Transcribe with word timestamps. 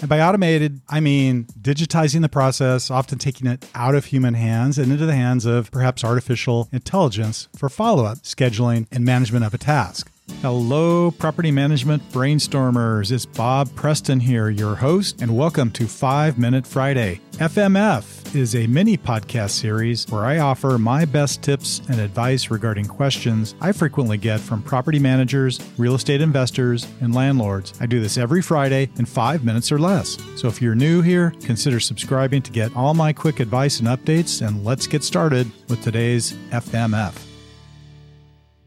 And 0.00 0.08
by 0.08 0.20
automated, 0.20 0.80
I 0.88 1.00
mean 1.00 1.44
digitizing 1.60 2.22
the 2.22 2.28
process, 2.30 2.90
often 2.90 3.18
taking 3.18 3.46
it 3.46 3.66
out 3.74 3.94
of 3.94 4.06
human 4.06 4.32
hands 4.32 4.78
and 4.78 4.90
into 4.90 5.04
the 5.04 5.14
hands 5.14 5.44
of 5.44 5.70
perhaps 5.70 6.02
artificial 6.02 6.70
intelligence 6.72 7.48
for 7.54 7.68
follow 7.68 8.06
up, 8.06 8.18
scheduling, 8.18 8.86
and 8.90 9.04
management 9.04 9.44
of 9.44 9.52
a 9.52 9.58
task. 9.58 10.10
Hello, 10.40 11.10
property 11.10 11.50
management 11.50 12.02
brainstormers. 12.12 13.12
It's 13.12 13.26
Bob 13.26 13.74
Preston 13.74 14.20
here, 14.20 14.48
your 14.48 14.76
host, 14.76 15.20
and 15.20 15.36
welcome 15.36 15.70
to 15.72 15.86
5 15.86 16.38
Minute 16.38 16.66
Friday. 16.66 17.20
FMF 17.32 18.19
is 18.34 18.54
a 18.54 18.66
mini 18.66 18.96
podcast 18.96 19.50
series 19.50 20.06
where 20.08 20.24
I 20.24 20.38
offer 20.38 20.78
my 20.78 21.04
best 21.04 21.42
tips 21.42 21.80
and 21.88 22.00
advice 22.00 22.50
regarding 22.50 22.86
questions 22.86 23.54
I 23.60 23.72
frequently 23.72 24.18
get 24.18 24.40
from 24.40 24.62
property 24.62 24.98
managers, 24.98 25.60
real 25.78 25.94
estate 25.94 26.20
investors, 26.20 26.86
and 27.00 27.14
landlords. 27.14 27.72
I 27.80 27.86
do 27.86 28.00
this 28.00 28.18
every 28.18 28.42
Friday 28.42 28.90
in 28.96 29.04
five 29.04 29.44
minutes 29.44 29.70
or 29.72 29.78
less. 29.78 30.18
So 30.36 30.48
if 30.48 30.60
you're 30.60 30.74
new 30.74 31.02
here, 31.02 31.32
consider 31.42 31.80
subscribing 31.80 32.42
to 32.42 32.50
get 32.50 32.74
all 32.76 32.94
my 32.94 33.12
quick 33.12 33.40
advice 33.40 33.80
and 33.80 33.88
updates, 33.88 34.46
and 34.46 34.64
let's 34.64 34.86
get 34.86 35.04
started 35.04 35.50
with 35.68 35.82
today's 35.82 36.32
FMF. 36.50 37.29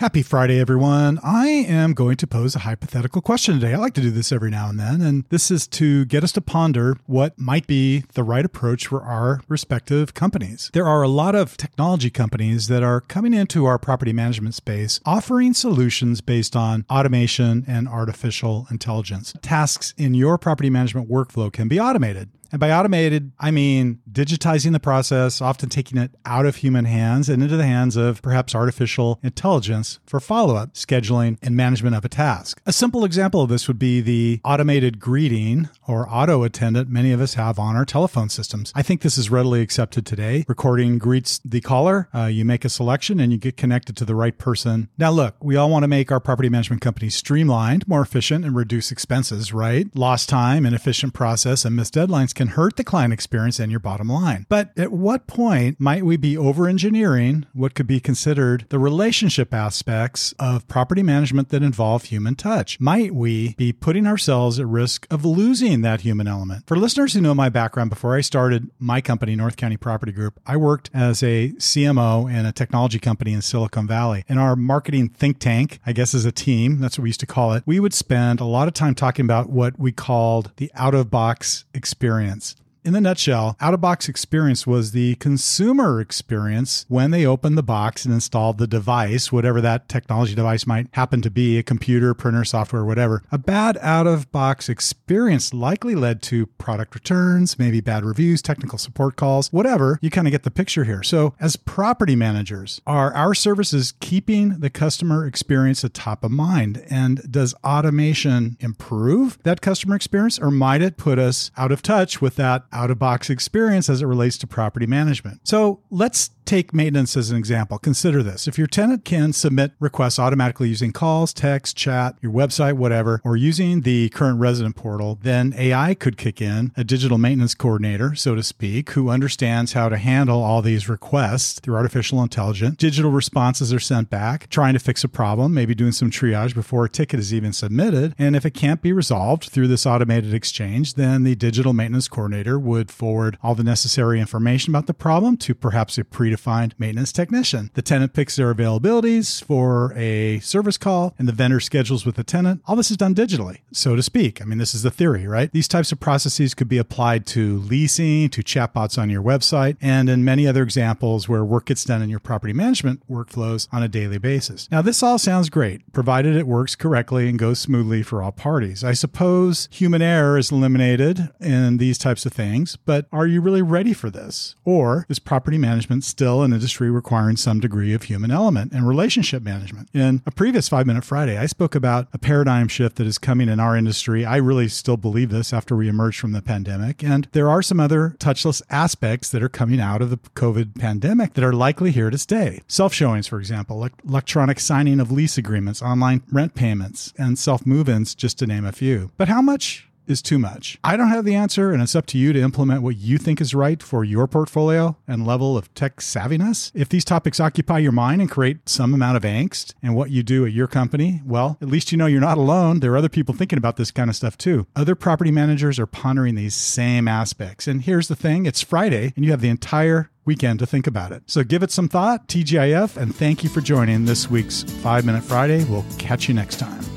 Happy 0.00 0.22
Friday, 0.22 0.58
everyone. 0.58 1.20
I 1.22 1.48
am 1.48 1.92
going 1.92 2.16
to 2.16 2.26
pose 2.26 2.56
a 2.56 2.60
hypothetical 2.60 3.20
question 3.20 3.60
today. 3.60 3.74
I 3.74 3.76
like 3.76 3.92
to 3.92 4.00
do 4.00 4.10
this 4.10 4.32
every 4.32 4.50
now 4.50 4.70
and 4.70 4.80
then, 4.80 5.02
and 5.02 5.26
this 5.28 5.50
is 5.50 5.66
to 5.66 6.06
get 6.06 6.24
us 6.24 6.32
to 6.32 6.40
ponder 6.40 6.96
what 7.04 7.38
might 7.38 7.66
be 7.66 8.04
the 8.14 8.24
right 8.24 8.46
approach 8.46 8.86
for 8.86 9.02
our 9.02 9.42
respective 9.46 10.14
companies. 10.14 10.70
There 10.72 10.86
are 10.86 11.02
a 11.02 11.08
lot 11.08 11.34
of 11.34 11.58
technology 11.58 12.08
companies 12.08 12.68
that 12.68 12.82
are 12.82 13.02
coming 13.02 13.34
into 13.34 13.66
our 13.66 13.78
property 13.78 14.14
management 14.14 14.54
space 14.54 15.00
offering 15.04 15.52
solutions 15.52 16.22
based 16.22 16.56
on 16.56 16.86
automation 16.88 17.66
and 17.68 17.86
artificial 17.86 18.68
intelligence. 18.70 19.34
Tasks 19.42 19.92
in 19.98 20.14
your 20.14 20.38
property 20.38 20.70
management 20.70 21.10
workflow 21.10 21.52
can 21.52 21.68
be 21.68 21.78
automated. 21.78 22.30
And 22.52 22.58
by 22.58 22.72
automated, 22.72 23.32
I 23.38 23.50
mean 23.50 24.00
digitizing 24.10 24.72
the 24.72 24.80
process, 24.80 25.40
often 25.40 25.68
taking 25.68 25.98
it 25.98 26.12
out 26.26 26.46
of 26.46 26.56
human 26.56 26.84
hands 26.84 27.28
and 27.28 27.42
into 27.42 27.56
the 27.56 27.64
hands 27.64 27.96
of 27.96 28.22
perhaps 28.22 28.54
artificial 28.54 29.20
intelligence 29.22 30.00
for 30.06 30.20
follow 30.20 30.56
up, 30.56 30.74
scheduling, 30.74 31.38
and 31.42 31.56
management 31.56 31.94
of 31.96 32.04
a 32.04 32.08
task. 32.08 32.60
A 32.66 32.72
simple 32.72 33.04
example 33.04 33.40
of 33.42 33.48
this 33.48 33.68
would 33.68 33.78
be 33.78 34.00
the 34.00 34.40
automated 34.44 34.98
greeting 34.98 35.68
or 35.90 36.08
auto 36.08 36.44
attendant 36.44 36.88
many 36.88 37.12
of 37.12 37.20
us 37.20 37.34
have 37.34 37.58
on 37.58 37.76
our 37.76 37.84
telephone 37.84 38.28
systems. 38.28 38.72
I 38.74 38.82
think 38.82 39.02
this 39.02 39.18
is 39.18 39.30
readily 39.30 39.60
accepted 39.60 40.06
today. 40.06 40.44
Recording 40.46 40.98
greets 40.98 41.40
the 41.44 41.60
caller, 41.60 42.08
uh, 42.14 42.26
you 42.26 42.44
make 42.44 42.64
a 42.64 42.68
selection, 42.68 43.18
and 43.18 43.32
you 43.32 43.38
get 43.38 43.56
connected 43.56 43.96
to 43.96 44.04
the 44.04 44.14
right 44.14 44.36
person. 44.36 44.88
Now, 44.96 45.10
look, 45.10 45.34
we 45.42 45.56
all 45.56 45.68
want 45.68 45.82
to 45.82 45.88
make 45.88 46.12
our 46.12 46.20
property 46.20 46.48
management 46.48 46.80
companies 46.80 47.14
streamlined, 47.14 47.86
more 47.88 48.02
efficient, 48.02 48.44
and 48.44 48.54
reduce 48.54 48.92
expenses, 48.92 49.52
right? 49.52 49.86
Lost 49.94 50.28
time, 50.28 50.64
inefficient 50.64 51.12
process, 51.12 51.64
and 51.64 51.74
missed 51.74 51.94
deadlines 51.94 52.34
can 52.34 52.48
hurt 52.48 52.76
the 52.76 52.84
client 52.84 53.12
experience 53.12 53.58
and 53.58 53.70
your 53.70 53.80
bottom 53.80 54.08
line. 54.08 54.46
But 54.48 54.70
at 54.78 54.92
what 54.92 55.26
point 55.26 55.80
might 55.80 56.04
we 56.04 56.16
be 56.16 56.36
over 56.36 56.68
engineering 56.68 57.46
what 57.52 57.74
could 57.74 57.86
be 57.86 58.00
considered 58.00 58.66
the 58.68 58.78
relationship 58.78 59.52
aspects 59.52 60.32
of 60.38 60.68
property 60.68 61.02
management 61.02 61.48
that 61.48 61.62
involve 61.62 62.04
human 62.04 62.36
touch? 62.36 62.78
Might 62.78 63.14
we 63.14 63.54
be 63.54 63.72
putting 63.72 64.06
ourselves 64.06 64.60
at 64.60 64.66
risk 64.66 65.06
of 65.10 65.24
losing 65.24 65.79
that 65.82 66.02
human 66.02 66.26
element? 66.26 66.66
For 66.66 66.76
listeners 66.76 67.14
who 67.14 67.20
know 67.20 67.34
my 67.34 67.48
background, 67.48 67.90
before 67.90 68.16
I 68.16 68.20
started 68.20 68.70
my 68.78 69.00
company, 69.00 69.36
North 69.36 69.56
County 69.56 69.76
Property 69.76 70.12
Group, 70.12 70.38
I 70.46 70.56
worked 70.56 70.90
as 70.94 71.22
a 71.22 71.50
CMO 71.58 72.32
in 72.32 72.46
a 72.46 72.52
technology 72.52 72.98
company 72.98 73.32
in 73.32 73.42
Silicon 73.42 73.86
Valley. 73.86 74.24
In 74.28 74.38
our 74.38 74.56
marketing 74.56 75.08
think 75.08 75.38
tank, 75.38 75.80
I 75.86 75.92
guess 75.92 76.14
as 76.14 76.24
a 76.24 76.32
team, 76.32 76.78
that's 76.80 76.98
what 76.98 77.04
we 77.04 77.08
used 77.08 77.20
to 77.20 77.26
call 77.26 77.52
it, 77.52 77.62
we 77.66 77.80
would 77.80 77.94
spend 77.94 78.40
a 78.40 78.44
lot 78.44 78.68
of 78.68 78.74
time 78.74 78.94
talking 78.94 79.24
about 79.24 79.50
what 79.50 79.78
we 79.78 79.92
called 79.92 80.52
the 80.56 80.70
out 80.74 80.94
of 80.94 81.10
box 81.10 81.64
experience. 81.74 82.56
In 82.82 82.94
the 82.94 83.00
nutshell, 83.00 83.58
out 83.60 83.74
of 83.74 83.82
box 83.82 84.08
experience 84.08 84.66
was 84.66 84.92
the 84.92 85.14
consumer 85.16 86.00
experience 86.00 86.86
when 86.88 87.10
they 87.10 87.26
opened 87.26 87.58
the 87.58 87.62
box 87.62 88.06
and 88.06 88.14
installed 88.14 88.56
the 88.56 88.66
device, 88.66 89.30
whatever 89.30 89.60
that 89.60 89.86
technology 89.86 90.34
device 90.34 90.66
might 90.66 90.86
happen 90.94 91.20
to 91.20 91.30
be 91.30 91.58
a 91.58 91.62
computer, 91.62 92.14
printer, 92.14 92.42
software, 92.42 92.82
whatever. 92.82 93.22
A 93.30 93.36
bad 93.36 93.76
out 93.82 94.06
of 94.06 94.32
box 94.32 94.70
experience 94.70 95.52
likely 95.52 95.94
led 95.94 96.22
to 96.22 96.46
product 96.46 96.94
returns, 96.94 97.58
maybe 97.58 97.82
bad 97.82 98.02
reviews, 98.02 98.40
technical 98.40 98.78
support 98.78 99.14
calls, 99.14 99.52
whatever. 99.52 99.98
You 100.00 100.08
kind 100.08 100.26
of 100.26 100.32
get 100.32 100.44
the 100.44 100.50
picture 100.50 100.84
here. 100.84 101.02
So, 101.02 101.34
as 101.38 101.56
property 101.56 102.16
managers, 102.16 102.80
are 102.86 103.12
our 103.12 103.34
services 103.34 103.92
keeping 104.00 104.60
the 104.60 104.70
customer 104.70 105.26
experience 105.26 105.84
at 105.84 105.92
top 105.92 106.24
of 106.24 106.30
mind? 106.30 106.82
And 106.88 107.30
does 107.30 107.54
automation 107.62 108.56
improve 108.58 109.38
that 109.42 109.60
customer 109.60 109.96
experience 109.96 110.38
or 110.38 110.50
might 110.50 110.80
it 110.80 110.96
put 110.96 111.18
us 111.18 111.50
out 111.58 111.72
of 111.72 111.82
touch 111.82 112.22
with 112.22 112.36
that? 112.36 112.64
Out 112.72 112.90
of 112.90 112.98
box 112.98 113.30
experience 113.30 113.88
as 113.88 114.02
it 114.02 114.06
relates 114.06 114.38
to 114.38 114.46
property 114.46 114.86
management. 114.86 115.46
So 115.46 115.80
let's 115.90 116.30
take 116.50 116.74
maintenance 116.74 117.16
as 117.16 117.30
an 117.30 117.36
example. 117.36 117.78
Consider 117.78 118.24
this. 118.24 118.48
If 118.48 118.58
your 118.58 118.66
tenant 118.66 119.04
can 119.04 119.32
submit 119.32 119.70
requests 119.78 120.18
automatically 120.18 120.68
using 120.68 120.90
calls, 120.90 121.32
text, 121.32 121.76
chat, 121.76 122.16
your 122.20 122.32
website, 122.32 122.72
whatever, 122.72 123.20
or 123.22 123.36
using 123.36 123.82
the 123.82 124.08
current 124.08 124.40
resident 124.40 124.74
portal, 124.74 125.16
then 125.22 125.54
AI 125.56 125.94
could 125.94 126.16
kick 126.16 126.42
in, 126.42 126.72
a 126.76 126.82
digital 126.82 127.18
maintenance 127.18 127.54
coordinator, 127.54 128.16
so 128.16 128.34
to 128.34 128.42
speak, 128.42 128.90
who 128.90 129.10
understands 129.10 129.74
how 129.74 129.88
to 129.88 129.96
handle 129.96 130.42
all 130.42 130.60
these 130.60 130.88
requests 130.88 131.60
through 131.60 131.76
artificial 131.76 132.20
intelligence. 132.20 132.74
Digital 132.78 133.12
responses 133.12 133.72
are 133.72 133.78
sent 133.78 134.10
back, 134.10 134.48
trying 134.50 134.72
to 134.72 134.80
fix 134.80 135.04
a 135.04 135.08
problem, 135.08 135.54
maybe 135.54 135.72
doing 135.72 135.92
some 135.92 136.10
triage 136.10 136.52
before 136.52 136.84
a 136.84 136.88
ticket 136.88 137.20
is 137.20 137.32
even 137.32 137.52
submitted. 137.52 138.12
And 138.18 138.34
if 138.34 138.44
it 138.44 138.54
can't 138.54 138.82
be 138.82 138.92
resolved 138.92 139.44
through 139.44 139.68
this 139.68 139.86
automated 139.86 140.34
exchange, 140.34 140.94
then 140.94 141.22
the 141.22 141.36
digital 141.36 141.72
maintenance 141.72 142.08
coordinator 142.08 142.58
would 142.58 142.90
forward 142.90 143.38
all 143.40 143.54
the 143.54 143.62
necessary 143.62 144.18
information 144.18 144.72
about 144.72 144.88
the 144.88 144.94
problem 144.94 145.36
to 145.36 145.54
perhaps 145.54 145.96
a 145.96 146.02
predefined 146.02 146.39
find 146.40 146.74
maintenance 146.78 147.12
technician. 147.12 147.70
The 147.74 147.82
tenant 147.82 148.14
picks 148.14 148.36
their 148.36 148.52
availabilities 148.52 149.44
for 149.44 149.92
a 149.96 150.40
service 150.40 150.78
call 150.78 151.14
and 151.18 151.28
the 151.28 151.32
vendor 151.32 151.60
schedules 151.60 152.04
with 152.06 152.16
the 152.16 152.24
tenant. 152.24 152.62
All 152.66 152.76
this 152.76 152.90
is 152.90 152.96
done 152.96 153.14
digitally, 153.14 153.58
so 153.72 153.94
to 153.94 154.02
speak. 154.02 154.40
I 154.40 154.44
mean, 154.44 154.58
this 154.58 154.74
is 154.74 154.82
the 154.82 154.90
theory, 154.90 155.26
right? 155.26 155.52
These 155.52 155.68
types 155.68 155.92
of 155.92 156.00
processes 156.00 156.54
could 156.54 156.68
be 156.68 156.78
applied 156.78 157.26
to 157.26 157.58
leasing, 157.58 158.28
to 158.30 158.42
chatbots 158.42 158.98
on 158.98 159.10
your 159.10 159.22
website, 159.22 159.76
and 159.80 160.08
in 160.08 160.24
many 160.24 160.46
other 160.46 160.62
examples 160.62 161.28
where 161.28 161.44
work 161.44 161.66
gets 161.66 161.84
done 161.84 162.02
in 162.02 162.08
your 162.08 162.20
property 162.20 162.52
management 162.52 163.02
workflows 163.08 163.68
on 163.72 163.82
a 163.82 163.88
daily 163.88 164.18
basis. 164.18 164.68
Now, 164.70 164.82
this 164.82 165.02
all 165.02 165.18
sounds 165.18 165.50
great, 165.50 165.92
provided 165.92 166.36
it 166.36 166.46
works 166.46 166.74
correctly 166.74 167.28
and 167.28 167.38
goes 167.38 167.58
smoothly 167.58 168.02
for 168.02 168.22
all 168.22 168.32
parties. 168.32 168.82
I 168.82 168.92
suppose 168.92 169.68
human 169.70 170.02
error 170.02 170.38
is 170.38 170.50
eliminated 170.50 171.28
in 171.40 171.76
these 171.76 171.98
types 171.98 172.24
of 172.24 172.32
things, 172.32 172.76
but 172.76 173.06
are 173.12 173.26
you 173.26 173.40
really 173.40 173.62
ready 173.62 173.92
for 173.92 174.10
this? 174.10 174.54
Or 174.64 175.06
is 175.08 175.18
property 175.18 175.58
management 175.58 176.04
still 176.04 176.29
still 176.30 176.44
an 176.44 176.52
industry 176.52 176.88
requiring 176.88 177.36
some 177.36 177.58
degree 177.58 177.92
of 177.92 178.04
human 178.04 178.30
element 178.30 178.70
and 178.70 178.86
relationship 178.86 179.42
management. 179.42 179.88
In 179.92 180.22
a 180.24 180.30
previous 180.30 180.68
Five 180.68 180.86
Minute 180.86 181.02
Friday, 181.02 181.36
I 181.36 181.46
spoke 181.46 181.74
about 181.74 182.06
a 182.12 182.18
paradigm 182.18 182.68
shift 182.68 182.98
that 182.98 183.06
is 183.08 183.18
coming 183.18 183.48
in 183.48 183.58
our 183.58 183.76
industry. 183.76 184.24
I 184.24 184.36
really 184.36 184.68
still 184.68 184.96
believe 184.96 185.30
this 185.30 185.52
after 185.52 185.74
we 185.74 185.88
emerged 185.88 186.20
from 186.20 186.30
the 186.30 186.40
pandemic. 186.40 187.02
And 187.02 187.26
there 187.32 187.50
are 187.50 187.62
some 187.62 187.80
other 187.80 188.14
touchless 188.20 188.62
aspects 188.70 189.28
that 189.30 189.42
are 189.42 189.48
coming 189.48 189.80
out 189.80 190.02
of 190.02 190.10
the 190.10 190.18
COVID 190.18 190.78
pandemic 190.78 191.34
that 191.34 191.42
are 191.42 191.52
likely 191.52 191.90
here 191.90 192.10
to 192.10 192.18
stay. 192.18 192.60
Self 192.68 192.94
showings, 192.94 193.26
for 193.26 193.40
example, 193.40 193.88
electronic 194.08 194.60
signing 194.60 195.00
of 195.00 195.10
lease 195.10 195.36
agreements, 195.36 195.82
online 195.82 196.22
rent 196.30 196.54
payments, 196.54 197.12
and 197.18 197.40
self 197.40 197.66
move 197.66 197.88
ins, 197.88 198.14
just 198.14 198.38
to 198.38 198.46
name 198.46 198.64
a 198.64 198.70
few. 198.70 199.10
But 199.16 199.26
how 199.26 199.42
much 199.42 199.89
is 200.10 200.20
too 200.20 200.38
much? 200.38 200.78
I 200.82 200.96
don't 200.96 201.08
have 201.08 201.24
the 201.24 201.34
answer, 201.34 201.72
and 201.72 201.82
it's 201.82 201.94
up 201.94 202.06
to 202.06 202.18
you 202.18 202.32
to 202.32 202.40
implement 202.40 202.82
what 202.82 202.96
you 202.96 203.18
think 203.18 203.40
is 203.40 203.54
right 203.54 203.82
for 203.82 204.04
your 204.04 204.26
portfolio 204.26 204.96
and 205.06 205.26
level 205.26 205.56
of 205.56 205.72
tech 205.74 205.96
savviness. 205.96 206.70
If 206.74 206.88
these 206.88 207.04
topics 207.04 207.40
occupy 207.40 207.78
your 207.78 207.92
mind 207.92 208.20
and 208.20 208.30
create 208.30 208.68
some 208.68 208.94
amount 208.94 209.16
of 209.16 209.22
angst 209.22 209.74
in 209.82 209.94
what 209.94 210.10
you 210.10 210.22
do 210.22 210.44
at 210.44 210.52
your 210.52 210.66
company, 210.66 211.22
well, 211.24 211.58
at 211.62 211.68
least 211.68 211.92
you 211.92 211.98
know 211.98 212.06
you're 212.06 212.20
not 212.20 212.38
alone. 212.38 212.80
There 212.80 212.92
are 212.92 212.96
other 212.96 213.08
people 213.08 213.34
thinking 213.34 213.58
about 213.58 213.76
this 213.76 213.90
kind 213.90 214.10
of 214.10 214.16
stuff 214.16 214.36
too. 214.36 214.66
Other 214.76 214.94
property 214.94 215.30
managers 215.30 215.78
are 215.78 215.86
pondering 215.86 216.34
these 216.34 216.54
same 216.54 217.08
aspects. 217.08 217.66
And 217.66 217.82
here's 217.82 218.08
the 218.08 218.16
thing 218.16 218.46
it's 218.46 218.62
Friday, 218.62 219.12
and 219.16 219.24
you 219.24 219.30
have 219.30 219.40
the 219.40 219.48
entire 219.48 220.10
weekend 220.24 220.58
to 220.58 220.66
think 220.66 220.86
about 220.86 221.12
it. 221.12 221.22
So 221.26 221.42
give 221.42 221.62
it 221.62 221.70
some 221.70 221.88
thought, 221.88 222.28
TGIF, 222.28 222.96
and 222.96 223.14
thank 223.14 223.42
you 223.42 223.50
for 223.50 223.60
joining 223.60 224.04
this 224.04 224.30
week's 224.30 224.62
5 224.62 225.04
Minute 225.04 225.24
Friday. 225.24 225.64
We'll 225.64 225.84
catch 225.98 226.28
you 226.28 226.34
next 226.34 226.58
time. 226.58 226.89